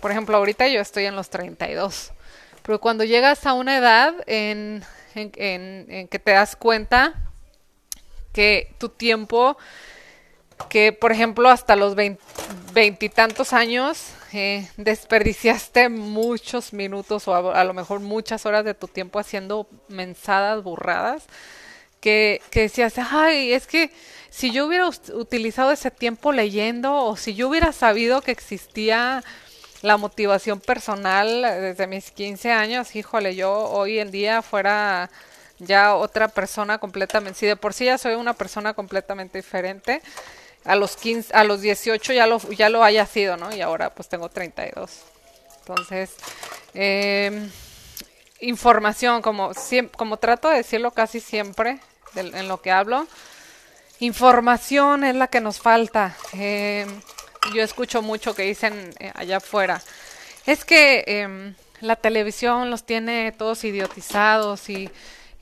por 0.00 0.10
ejemplo, 0.10 0.36
ahorita 0.36 0.68
yo 0.68 0.80
estoy 0.80 1.06
en 1.06 1.16
los 1.16 1.30
32, 1.30 2.12
pero 2.62 2.80
cuando 2.80 3.04
llegas 3.04 3.46
a 3.46 3.54
una 3.54 3.76
edad 3.76 4.14
en, 4.26 4.84
en, 5.14 6.08
que 6.08 6.18
te 6.18 6.32
das 6.32 6.54
cuenta 6.54 7.14
que 8.32 8.72
tu 8.78 8.88
tiempo, 8.88 9.56
que 10.68 10.92
por 10.92 11.12
ejemplo 11.12 11.48
hasta 11.48 11.76
los 11.76 11.96
veintitantos 12.72 13.52
años 13.52 14.10
eh, 14.36 14.70
desperdiciaste 14.76 15.88
muchos 15.88 16.72
minutos 16.72 17.26
o 17.28 17.54
a, 17.54 17.64
lo 17.64 17.74
mejor 17.74 18.00
muchas 18.00 18.46
horas 18.46 18.64
de 18.64 18.74
tu 18.74 18.88
tiempo 18.88 19.18
haciendo 19.18 19.66
mensadas, 19.88 20.62
burradas, 20.62 21.24
que, 22.00 22.40
que 22.50 22.62
decías, 22.62 22.94
ay, 22.98 23.52
es 23.52 23.66
que 23.66 23.90
si 24.30 24.52
yo 24.52 24.66
hubiera 24.66 24.86
utilizado 24.86 25.72
ese 25.72 25.90
tiempo 25.90 26.32
leyendo 26.32 26.94
o 26.94 27.16
si 27.16 27.34
yo 27.34 27.48
hubiera 27.48 27.72
sabido 27.72 28.20
que 28.20 28.32
existía 28.32 29.24
la 29.82 29.96
motivación 29.96 30.60
personal 30.60 31.42
desde 31.42 31.86
mis 31.86 32.10
15 32.10 32.52
años, 32.52 32.94
híjole, 32.94 33.34
yo 33.34 33.52
hoy 33.52 33.98
en 33.98 34.10
día 34.10 34.42
fuera 34.42 35.10
ya 35.58 35.94
otra 35.94 36.28
persona 36.28 36.78
completamente, 36.78 37.38
si 37.38 37.46
de 37.46 37.56
por 37.56 37.72
sí 37.72 37.86
ya 37.86 37.98
soy 37.98 38.14
una 38.14 38.34
persona 38.34 38.74
completamente 38.74 39.38
diferente, 39.38 40.02
a 40.66 40.74
los 40.74 40.96
15, 40.96 41.32
a 41.32 41.44
los 41.44 41.60
18 41.60 42.12
ya 42.12 42.26
lo, 42.26 42.38
ya 42.50 42.68
lo 42.68 42.82
haya 42.82 43.06
sido, 43.06 43.36
¿no? 43.36 43.54
Y 43.54 43.60
ahora 43.60 43.90
pues 43.90 44.08
tengo 44.08 44.28
32. 44.28 44.90
Entonces, 45.60 46.14
eh, 46.74 47.48
información, 48.40 49.22
como, 49.22 49.52
como 49.96 50.16
trato 50.16 50.48
de 50.48 50.58
decirlo 50.58 50.90
casi 50.90 51.20
siempre 51.20 51.80
en 52.14 52.48
lo 52.48 52.60
que 52.60 52.70
hablo, 52.70 53.06
información 54.00 55.04
es 55.04 55.14
la 55.14 55.28
que 55.28 55.40
nos 55.40 55.60
falta. 55.60 56.16
Eh, 56.34 56.86
yo 57.54 57.62
escucho 57.62 58.02
mucho 58.02 58.34
que 58.34 58.42
dicen 58.42 58.92
eh, 58.98 59.12
allá 59.14 59.38
afuera, 59.38 59.80
es 60.46 60.64
que 60.64 61.04
em, 61.06 61.54
la 61.80 61.96
televisión 61.96 62.70
los 62.70 62.84
tiene 62.84 63.32
todos 63.32 63.64
idiotizados 63.64 64.68
y, 64.68 64.90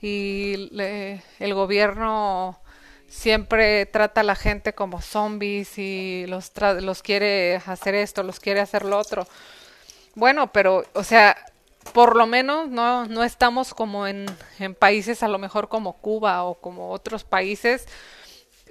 y 0.01 0.69
el 1.39 1.53
gobierno 1.53 2.59
siempre 3.15 3.85
trata 3.85 4.21
a 4.21 4.23
la 4.23 4.35
gente 4.35 4.73
como 4.73 5.01
zombies 5.01 5.77
y 5.77 6.25
los, 6.27 6.51
los 6.81 7.01
quiere 7.01 7.61
hacer 7.65 7.95
esto, 7.95 8.23
los 8.23 8.39
quiere 8.39 8.59
hacer 8.59 8.85
lo 8.85 8.97
otro. 8.97 9.27
Bueno, 10.15 10.51
pero, 10.51 10.85
o 10.93 11.03
sea, 11.03 11.37
por 11.93 12.15
lo 12.15 12.27
menos 12.27 12.69
no, 12.69 13.05
no 13.05 13.23
estamos 13.23 13.73
como 13.73 14.07
en, 14.07 14.25
en 14.59 14.75
países 14.75 15.23
a 15.23 15.27
lo 15.27 15.37
mejor 15.37 15.69
como 15.69 15.93
Cuba 15.93 16.43
o 16.43 16.55
como 16.55 16.91
otros 16.91 17.23
países 17.23 17.87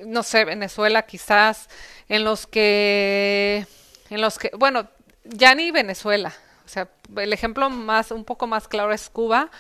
no 0.05 0.23
sé, 0.23 0.45
Venezuela 0.45 1.03
quizás, 1.07 1.69
en 2.09 2.25
los 2.25 2.47
que, 2.47 3.67
en 4.11 4.21
los 4.21 4.39
que, 4.39 4.51
bueno, 4.57 4.89
ya 5.25 5.55
ni 5.55 5.71
Venezuela, 5.71 6.35
o 6.65 6.69
sea, 6.69 6.89
el 7.17 7.33
ejemplo 7.33 7.71
más, 7.71 8.11
un 8.11 8.25
poco 8.25 8.47
más 8.47 8.69
claro 8.69 8.93
es 8.93 9.09
Cuba, 9.09 9.51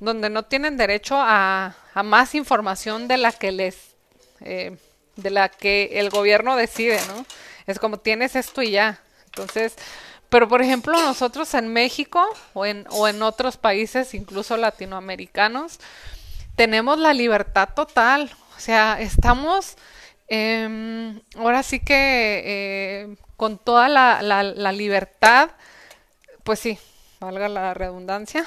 donde 0.00 0.30
no 0.30 0.44
tienen 0.44 0.76
derecho 0.76 1.16
a, 1.18 1.74
a 1.94 2.02
más 2.02 2.34
información 2.34 3.08
de 3.08 3.16
la 3.16 3.32
que 3.32 3.52
les, 3.52 3.96
eh, 4.40 4.76
de 5.16 5.30
la 5.30 5.48
que 5.48 5.98
el 6.00 6.10
gobierno 6.10 6.56
decide, 6.56 7.00
¿no? 7.08 7.24
Es 7.66 7.78
como 7.78 7.98
tienes 7.98 8.36
esto 8.36 8.62
y 8.62 8.72
ya. 8.72 9.00
Entonces, 9.26 9.76
pero 10.28 10.48
por 10.48 10.62
ejemplo 10.62 11.00
nosotros 11.00 11.52
en 11.54 11.68
México 11.68 12.24
o 12.54 12.66
en, 12.66 12.86
o 12.90 13.08
en 13.08 13.22
otros 13.22 13.56
países, 13.56 14.14
incluso 14.14 14.56
latinoamericanos, 14.56 15.78
tenemos 16.56 16.98
la 16.98 17.14
libertad 17.14 17.70
total. 17.74 18.30
O 18.56 18.60
sea, 18.60 19.00
estamos 19.00 19.76
eh, 20.28 21.20
ahora 21.36 21.62
sí 21.62 21.80
que 21.80 22.42
eh, 22.44 23.16
con 23.36 23.58
toda 23.58 23.88
la, 23.88 24.20
la, 24.22 24.72
libertad, 24.72 25.50
pues 26.44 26.60
sí, 26.60 26.78
valga 27.18 27.48
la 27.48 27.72
redundancia, 27.72 28.44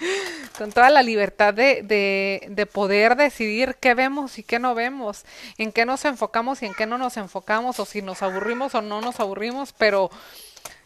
con 0.58 0.72
toda 0.72 0.90
la 0.90 1.02
libertad 1.02 1.54
de, 1.54 1.82
de, 1.82 2.46
de, 2.48 2.66
poder 2.66 3.16
decidir 3.16 3.76
qué 3.80 3.94
vemos 3.94 4.38
y 4.38 4.42
qué 4.42 4.58
no 4.58 4.74
vemos, 4.74 5.24
en 5.58 5.72
qué 5.72 5.84
nos 5.84 6.04
enfocamos 6.04 6.62
y 6.62 6.66
en 6.66 6.74
qué 6.74 6.86
no 6.86 6.98
nos 6.98 7.16
enfocamos, 7.16 7.78
o 7.80 7.84
si 7.84 8.02
nos 8.02 8.22
aburrimos 8.22 8.74
o 8.74 8.82
no 8.82 9.00
nos 9.00 9.20
aburrimos, 9.20 9.72
pero 9.76 10.10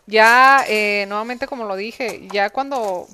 ya, 0.07 0.65
eh, 0.69 1.07
nuevamente 1.09 1.47
como 1.47 1.65
lo 1.65 1.77
dije, 1.77 2.29
ya 2.31 2.51
cuando 2.51 3.09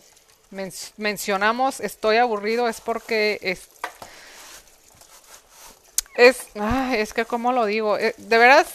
mencionamos 0.97 1.78
estoy 1.78 2.16
aburrido 2.16 2.69
es 2.69 2.80
porque 2.80 3.38
es, 3.42 3.69
es, 6.16 6.49
es 6.92 7.14
que 7.14 7.25
como 7.25 7.52
lo 7.52 7.64
digo, 7.66 7.97
eh, 7.97 8.14
de 8.19 8.38
veras, 8.38 8.66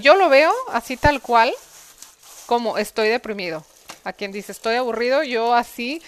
yo 0.00 0.16
lo 0.16 0.28
veo 0.28 0.52
así 0.72 0.96
tal 0.96 1.22
cual 1.22 1.54
como 2.46 2.78
estoy 2.78 3.08
deprimido. 3.08 3.64
A 4.02 4.12
quien 4.12 4.32
dice 4.32 4.50
estoy 4.50 4.74
aburrido, 4.74 5.22
yo 5.22 5.54
así 5.54 6.02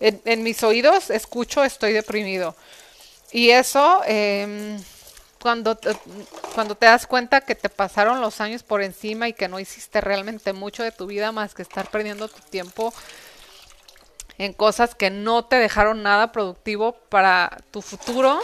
en, 0.00 0.42
mis 0.42 0.62
oídos 0.62 1.10
escucho 1.10 1.64
estoy 1.64 1.92
deprimido. 1.92 2.54
Y 3.32 3.50
eso, 3.50 4.02
em, 4.06 4.80
cuando, 5.40 5.76
te, 5.76 5.90
cuando 6.54 6.74
te 6.74 6.86
das 6.86 7.06
cuenta 7.06 7.42
que 7.42 7.54
te 7.54 7.68
pasaron 7.68 8.20
los 8.20 8.40
años 8.40 8.62
por 8.62 8.82
encima 8.82 9.28
y 9.28 9.32
que 9.32 9.48
no 9.48 9.60
hiciste 9.60 10.00
realmente 10.00 10.52
mucho 10.52 10.82
de 10.82 10.92
tu 10.92 11.06
vida 11.06 11.32
más 11.32 11.54
que 11.54 11.62
estar 11.62 11.90
perdiendo 11.90 12.28
tu 12.28 12.40
tiempo 12.48 12.92
en 14.38 14.52
cosas 14.52 14.94
que 14.94 15.10
no 15.10 15.44
te 15.44 15.56
dejaron 15.56 16.02
nada 16.02 16.32
productivo 16.32 16.92
para 17.08 17.58
tu 17.72 17.82
futuro, 17.82 18.40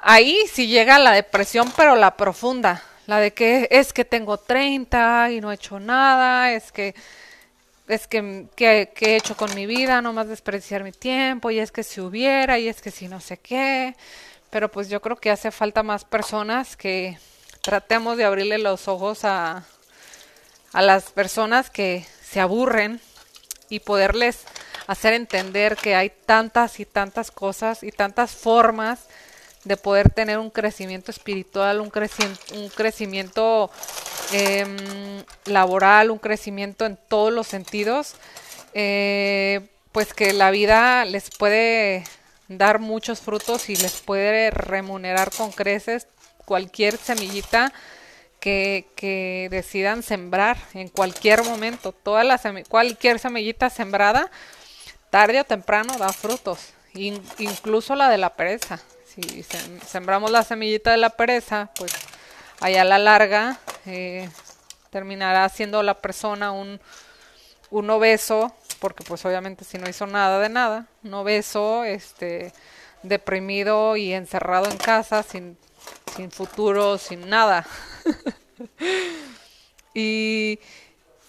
ahí 0.00 0.38
sí 0.52 0.68
llega 0.68 0.98
la 0.98 1.12
depresión, 1.12 1.72
pero 1.76 1.96
la 1.96 2.16
profunda, 2.16 2.82
la 3.06 3.18
de 3.18 3.32
que 3.32 3.68
es 3.70 3.94
que 3.94 4.04
tengo 4.04 4.36
30 4.36 5.30
y 5.32 5.40
no 5.40 5.50
he 5.50 5.54
hecho 5.54 5.80
nada, 5.80 6.52
es 6.52 6.70
que 6.70 6.94
es 7.88 8.06
que, 8.06 8.48
he 8.58 9.16
hecho 9.16 9.36
con 9.36 9.54
mi 9.54 9.66
vida, 9.66 10.02
no 10.02 10.12
más 10.12 10.28
despreciar 10.28 10.84
mi 10.84 10.92
tiempo, 10.92 11.50
y 11.50 11.58
es 11.58 11.72
que 11.72 11.82
si 11.82 12.00
hubiera, 12.00 12.58
y 12.58 12.68
es 12.68 12.82
que 12.82 12.90
si 12.90 13.08
no 13.08 13.20
sé 13.20 13.38
qué, 13.38 13.96
pero 14.50 14.70
pues 14.70 14.88
yo 14.88 15.00
creo 15.00 15.16
que 15.16 15.30
hace 15.30 15.50
falta 15.50 15.82
más 15.82 16.04
personas 16.04 16.76
que 16.76 17.18
tratemos 17.62 18.16
de 18.16 18.24
abrirle 18.24 18.58
los 18.58 18.88
ojos 18.88 19.24
a, 19.24 19.64
a 20.72 20.82
las 20.82 21.10
personas 21.10 21.70
que 21.70 22.06
se 22.22 22.40
aburren 22.40 23.00
y 23.68 23.80
poderles 23.80 24.44
hacer 24.86 25.12
entender 25.12 25.76
que 25.76 25.94
hay 25.94 26.10
tantas 26.10 26.80
y 26.80 26.86
tantas 26.86 27.30
cosas 27.30 27.82
y 27.82 27.92
tantas 27.92 28.32
formas 28.32 29.00
de 29.64 29.76
poder 29.76 30.10
tener 30.10 30.38
un 30.38 30.50
crecimiento 30.50 31.10
espiritual, 31.10 31.80
un, 31.80 31.92
un 32.54 32.68
crecimiento 32.70 33.70
em, 34.32 35.24
laboral, 35.46 36.10
un 36.10 36.18
crecimiento 36.18 36.86
en 36.86 36.98
todos 37.08 37.32
los 37.32 37.46
sentidos, 37.46 38.14
eh, 38.74 39.68
pues 39.92 40.14
que 40.14 40.32
la 40.32 40.50
vida 40.50 41.04
les 41.04 41.30
puede 41.30 42.04
dar 42.48 42.78
muchos 42.78 43.20
frutos 43.20 43.68
y 43.68 43.76
les 43.76 44.00
puede 44.00 44.50
remunerar 44.50 45.30
con 45.30 45.52
creces 45.52 46.06
cualquier 46.44 46.96
semillita 46.96 47.72
que, 48.40 49.48
decidan 49.50 50.02
sembrar 50.02 50.56
en 50.74 50.88
cualquier 50.88 51.44
momento. 51.44 51.92
Toda 51.92 52.24
la 52.24 52.40
cualquier 52.68 53.18
semillita 53.18 53.70
sembrada, 53.70 54.30
tarde 55.10 55.40
o 55.40 55.44
temprano 55.44 55.96
da 55.98 56.12
frutos, 56.12 56.72
incluso 56.94 57.94
la 57.94 58.08
de 58.08 58.18
la 58.18 58.34
pereza. 58.34 58.80
Si 59.04 59.44
sembramos 59.86 60.30
la 60.30 60.42
semillita 60.42 60.90
de 60.90 60.98
la 60.98 61.10
pereza, 61.10 61.70
pues 61.76 61.92
allá 62.60 62.82
a 62.82 62.84
la 62.84 62.98
larga 62.98 63.58
eh, 63.86 64.28
terminará 64.90 65.48
siendo 65.48 65.82
la 65.82 65.94
persona 65.94 66.52
un, 66.52 66.80
un 67.70 67.90
obeso, 67.90 68.54
porque 68.80 69.04
pues 69.04 69.24
obviamente 69.24 69.64
si 69.64 69.78
no 69.78 69.88
hizo 69.88 70.06
nada 70.06 70.40
de 70.40 70.48
nada, 70.48 70.86
un 71.04 71.14
obeso, 71.14 71.84
este, 71.84 72.52
deprimido 73.02 73.96
y 73.96 74.12
encerrado 74.12 74.70
en 74.70 74.76
casa, 74.76 75.22
sin, 75.22 75.56
sin 76.16 76.30
futuro, 76.30 76.98
sin 76.98 77.28
nada. 77.28 77.66
y 79.94 80.58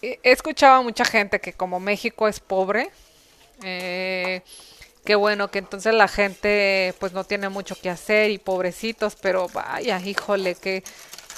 he 0.02 0.20
escuchado 0.24 0.76
a 0.76 0.82
mucha 0.82 1.06
gente 1.06 1.40
que 1.40 1.54
como 1.54 1.80
México 1.80 2.28
es 2.28 2.40
pobre, 2.40 2.92
eh, 3.64 4.42
qué 5.04 5.16
bueno 5.16 5.52
que 5.52 5.60
entonces 5.60 5.94
la 5.94 6.08
gente 6.08 6.94
pues 7.00 7.14
no 7.14 7.24
tiene 7.24 7.50
mucho 7.50 7.76
que 7.76 7.90
hacer 7.90 8.32
y 8.32 8.38
pobrecitos, 8.38 9.16
pero 9.16 9.48
vaya, 9.50 10.00
híjole, 10.00 10.56
que 10.56 10.84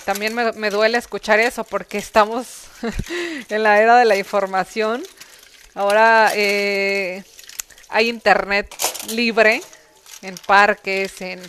también 0.06 0.34
me, 0.34 0.52
me 0.54 0.70
duele 0.70 0.98
escuchar 0.98 1.40
eso 1.40 1.64
porque 1.64 1.98
estamos 1.98 2.66
en 3.50 3.64
la 3.64 3.80
era 3.82 3.98
de 3.98 4.06
la 4.06 4.16
información. 4.16 5.04
Ahora 5.74 6.32
eh, 6.36 7.24
hay 7.90 8.10
internet 8.10 8.74
libre 9.10 9.62
en 10.22 10.36
parques, 10.46 11.22
en 11.22 11.40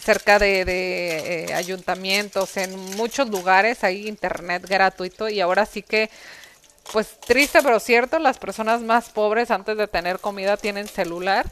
cerca 0.00 0.38
de, 0.38 0.64
de 0.64 1.44
eh, 1.44 1.54
ayuntamientos, 1.54 2.56
en 2.56 2.78
muchos 2.96 3.28
lugares 3.30 3.82
hay 3.82 4.06
internet 4.08 4.66
gratuito 4.68 5.28
y 5.28 5.40
ahora 5.40 5.64
sí 5.64 5.82
que, 5.82 6.10
pues 6.92 7.18
triste 7.20 7.60
pero 7.62 7.80
cierto, 7.80 8.18
las 8.18 8.38
personas 8.38 8.82
más 8.82 9.08
pobres 9.08 9.50
antes 9.50 9.76
de 9.76 9.88
tener 9.88 10.18
comida 10.20 10.56
tienen 10.56 10.88
celular. 10.88 11.46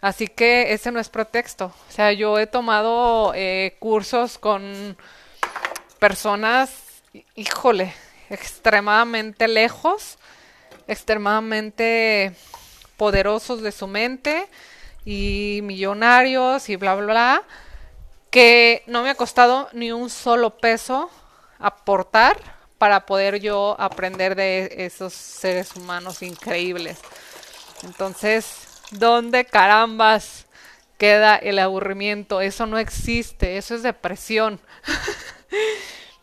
Así 0.00 0.28
que 0.28 0.72
ese 0.72 0.92
no 0.92 1.00
es 1.00 1.08
pretexto. 1.08 1.66
O 1.88 1.92
sea, 1.92 2.12
yo 2.12 2.38
he 2.38 2.46
tomado 2.46 3.32
eh, 3.34 3.76
cursos 3.78 4.38
con 4.38 4.96
personas, 5.98 6.70
híjole, 7.34 7.94
extremadamente 8.30 9.48
lejos, 9.48 10.18
extremadamente 10.88 12.34
poderosos 12.96 13.62
de 13.62 13.72
su 13.72 13.86
mente 13.86 14.48
y 15.04 15.60
millonarios 15.62 16.68
y 16.68 16.76
bla, 16.76 16.94
bla, 16.94 17.06
bla, 17.06 17.42
que 18.30 18.82
no 18.86 19.02
me 19.02 19.10
ha 19.10 19.14
costado 19.14 19.68
ni 19.72 19.92
un 19.92 20.10
solo 20.10 20.58
peso 20.58 21.10
aportar 21.58 22.38
para 22.78 23.06
poder 23.06 23.40
yo 23.40 23.76
aprender 23.78 24.34
de 24.34 24.68
esos 24.78 25.12
seres 25.12 25.74
humanos 25.76 26.22
increíbles. 26.22 26.98
Entonces, 27.82 28.82
¿dónde 28.90 29.44
carambas 29.44 30.46
queda 30.98 31.36
el 31.36 31.58
aburrimiento? 31.58 32.40
Eso 32.40 32.66
no 32.66 32.78
existe, 32.78 33.56
eso 33.56 33.74
es 33.74 33.82
depresión. 33.82 34.60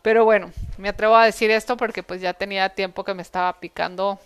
Pero 0.01 0.25
bueno, 0.25 0.51
me 0.77 0.89
atrevo 0.89 1.15
a 1.15 1.25
decir 1.25 1.49
esto 1.49 1.77
porque 1.77 2.03
pues 2.03 2.21
ya 2.21 2.33
tenía 2.33 2.69
tiempo 2.69 3.03
que 3.03 3.13
me 3.13 3.21
estaba 3.21 3.59
picando 3.59 4.19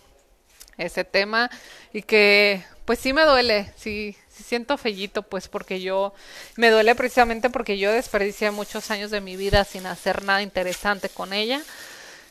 ese 0.76 1.04
tema 1.04 1.50
y 1.92 2.02
que 2.02 2.62
pues 2.84 2.98
sí 2.98 3.12
me 3.12 3.22
duele, 3.22 3.72
sí, 3.76 4.16
sí 4.28 4.42
siento 4.42 4.78
fellito 4.78 5.22
pues 5.22 5.46
porque 5.46 5.80
yo 5.80 6.14
me 6.56 6.70
duele 6.70 6.94
precisamente 6.94 7.50
porque 7.50 7.78
yo 7.78 7.92
desperdicié 7.92 8.50
muchos 8.50 8.90
años 8.90 9.10
de 9.10 9.20
mi 9.20 9.36
vida 9.36 9.64
sin 9.64 9.86
hacer 9.86 10.24
nada 10.24 10.42
interesante 10.42 11.08
con 11.08 11.32
ella. 11.32 11.60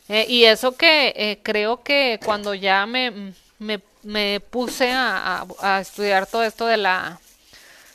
Eh, 0.09 0.25
y 0.27 0.45
eso 0.45 0.75
que 0.75 1.13
eh, 1.15 1.39
creo 1.43 1.83
que 1.83 2.19
cuando 2.23 2.53
ya 2.53 2.85
me, 2.85 3.33
me, 3.59 4.39
puse 4.39 4.91
a, 4.91 5.45
a, 5.59 5.75
a, 5.75 5.81
estudiar 5.81 6.27
todo 6.27 6.43
esto 6.43 6.65
de 6.65 6.77
la, 6.77 7.19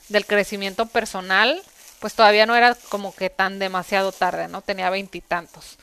del 0.08 0.26
crecimiento 0.26 0.86
personal, 0.86 1.62
pues 2.02 2.14
todavía 2.14 2.46
no 2.46 2.56
era 2.56 2.74
como 2.88 3.14
que 3.14 3.30
tan 3.30 3.60
demasiado 3.60 4.10
tarde, 4.10 4.48
¿no? 4.48 4.60
Tenía 4.60 4.90
veintitantos. 4.90 5.78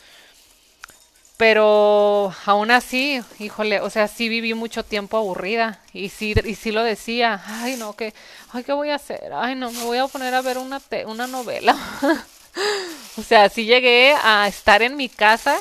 Pero 1.38 2.36
aún 2.46 2.72
así, 2.72 3.22
híjole, 3.40 3.80
o 3.80 3.90
sea, 3.90 4.10
sí 4.10 4.28
viví 4.28 4.54
mucho 4.54 4.84
tiempo 4.84 5.16
aburrida 5.16 5.80
y 5.94 6.10
sí, 6.10 6.36
y 6.44 6.56
sí 6.56 6.74
lo 6.74 6.84
decía, 6.84 7.42
ay 7.48 7.78
no, 7.78 7.96
que, 7.96 8.14
ay, 8.52 8.66
¿qué 8.66 8.74
voy 8.74 8.90
a 8.90 8.96
hacer? 8.96 9.32
Ay 9.34 9.56
no, 9.56 9.72
me 9.72 9.84
voy 9.84 9.98
a 9.98 10.08
poner 10.08 10.36
a 10.36 10.42
ver 10.42 10.58
una, 10.58 10.82
te 10.82 11.06
una 11.06 11.26
novela. 11.26 11.78
o 13.18 13.24
sea, 13.24 13.48
sí 13.48 13.64
llegué 13.64 14.14
a 14.22 14.46
estar 14.50 14.82
en 14.82 14.98
mi 14.98 15.08
casa, 15.08 15.58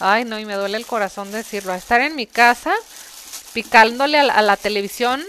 ay 0.00 0.24
no, 0.24 0.40
y 0.40 0.44
me 0.44 0.54
duele 0.54 0.78
el 0.78 0.86
corazón 0.86 1.30
decirlo, 1.30 1.72
a 1.72 1.76
estar 1.76 2.00
en 2.00 2.16
mi 2.16 2.26
casa 2.26 2.74
picándole 3.52 4.18
a 4.18 4.24
la, 4.24 4.34
a 4.34 4.42
la 4.42 4.56
televisión 4.56 5.22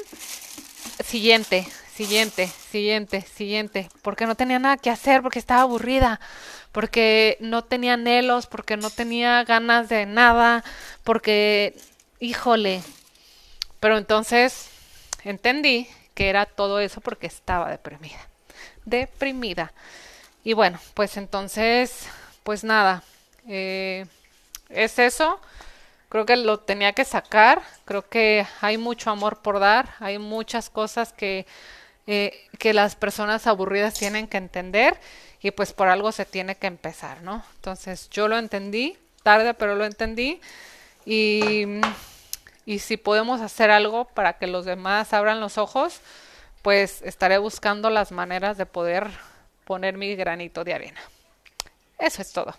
siguiente, 1.06 1.68
siguiente, 1.94 2.48
siguiente, 2.48 3.22
siguiente, 3.22 3.90
porque 4.02 4.26
no 4.26 4.36
tenía 4.36 4.58
nada 4.60 4.78
que 4.78 4.90
hacer, 4.90 5.22
porque 5.22 5.40
estaba 5.40 5.62
aburrida, 5.62 6.20
porque 6.72 7.38
no 7.40 7.64
tenía 7.64 7.94
anhelos, 7.94 8.48
porque 8.48 8.78
no 8.78 8.90
tenía 8.90 9.44
ganas 9.44 9.90
de 9.90 10.06
nada, 10.08 10.64
porque, 11.04 11.76
híjole, 12.20 12.82
pero 13.80 13.98
entonces 13.98 14.70
entendí 15.24 15.88
que 16.16 16.30
era 16.30 16.46
todo 16.46 16.80
eso 16.80 17.00
porque 17.02 17.28
estaba 17.28 17.70
deprimida, 17.70 18.28
deprimida. 18.86 19.72
Y 20.44 20.54
bueno, 20.54 20.80
pues 20.96 21.18
entonces, 21.18 22.08
pues 22.44 22.64
nada, 22.64 23.04
eh, 23.48 24.06
es 24.70 25.00
eso. 25.00 25.40
Creo 26.10 26.26
que 26.26 26.36
lo 26.36 26.60
tenía 26.60 26.94
que 26.94 27.06
sacar. 27.06 27.62
Creo 27.86 28.08
que 28.08 28.46
hay 28.62 28.78
mucho 28.78 29.10
amor 29.10 29.42
por 29.42 29.60
dar. 29.60 29.96
Hay 30.00 30.20
muchas 30.20 30.70
cosas 30.70 31.12
que 31.14 31.48
eh, 32.08 32.48
que 32.60 32.74
las 32.74 32.96
personas 32.96 33.48
aburridas 33.48 33.94
tienen 33.94 34.28
que 34.28 34.38
entender 34.38 35.00
y 35.42 35.52
pues 35.52 35.74
por 35.74 35.88
algo 35.88 36.12
se 36.12 36.26
tiene 36.26 36.56
que 36.56 36.68
empezar, 36.68 37.22
¿no? 37.22 37.44
Entonces 37.56 38.10
yo 38.10 38.28
lo 38.28 38.38
entendí, 38.38 38.98
tarde 39.24 39.54
pero 39.54 39.76
lo 39.76 39.86
entendí 39.86 40.42
y, 41.06 41.66
y 42.66 42.80
si 42.80 42.98
podemos 42.98 43.42
hacer 43.42 43.72
algo 43.72 44.06
para 44.06 44.34
que 44.34 44.48
los 44.48 44.66
demás 44.66 45.14
abran 45.14 45.40
los 45.40 45.58
ojos, 45.58 46.02
pues 46.62 47.02
estaré 47.02 47.38
buscando 47.38 47.90
las 47.90 48.12
maneras 48.12 48.58
de 48.58 48.66
poder 48.66 49.10
poner 49.66 49.98
mi 49.98 50.16
granito 50.16 50.64
de 50.64 50.74
arena. 50.74 51.02
Eso 52.00 52.22
es 52.22 52.32
todo. 52.32 52.54